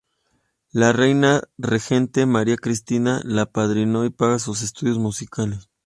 [0.71, 5.69] La reina regente, María Cristina, lo apadrinó y paga sus estudios musicales.